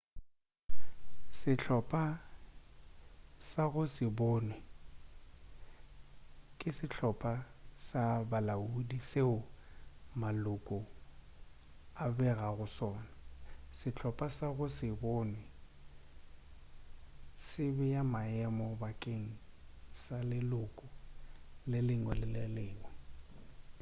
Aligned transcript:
sehlopa 1.37 2.03
sa 3.49 3.63
go 3.73 3.83
se 3.95 4.05
bonwe 4.17 4.57
ke 6.59 6.69
sehlopa 6.77 7.33
sa 7.87 8.01
bolaodi 8.29 8.99
seo 9.09 9.37
maloko 10.21 10.77
a 12.03 12.05
begago 12.17 12.53
go 12.59 12.67
sona 12.77 13.11
sehlopa 13.77 14.25
sa 14.37 14.47
go 14.57 14.65
se 14.77 14.89
bonwe 15.01 15.41
se 17.47 17.63
bea 17.77 18.01
maemo 18.13 18.67
bakeng 18.81 19.27
sa 20.01 20.17
leloko 20.29 20.85
le 21.69 21.79
lengwe 21.87 22.13
le 22.35 22.43
lengwe 22.57 22.89